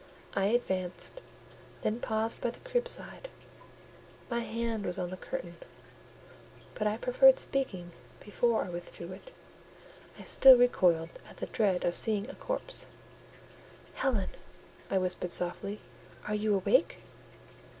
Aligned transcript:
I 0.35 0.45
advanced; 0.45 1.21
then 1.83 1.99
paused 1.99 2.41
by 2.41 2.49
the 2.49 2.59
crib 2.67 2.87
side: 2.87 3.29
my 4.31 4.39
hand 4.39 4.83
was 4.83 4.97
on 4.97 5.11
the 5.11 5.15
curtain, 5.15 5.57
but 6.73 6.87
I 6.87 6.97
preferred 6.97 7.37
speaking 7.37 7.91
before 8.19 8.63
I 8.63 8.69
withdrew 8.69 9.11
it. 9.11 9.31
I 10.17 10.23
still 10.23 10.57
recoiled 10.57 11.11
at 11.29 11.37
the 11.37 11.45
dread 11.45 11.83
of 11.83 11.93
seeing 11.95 12.27
a 12.31 12.33
corpse. 12.33 12.87
"Helen!" 13.93 14.29
I 14.89 14.97
whispered 14.97 15.31
softly, 15.33 15.81
"are 16.27 16.33
you 16.33 16.55
awake?" 16.55 17.01